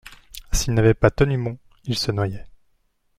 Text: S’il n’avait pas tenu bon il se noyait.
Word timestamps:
S’il 0.51 0.73
n’avait 0.73 0.95
pas 0.95 1.11
tenu 1.11 1.37
bon 1.37 1.59
il 1.85 1.95
se 1.95 2.11
noyait. 2.11 2.47